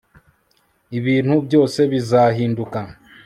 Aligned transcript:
ibintu 0.97 1.33
byose 1.45 1.79
bizahinduka 1.91 2.79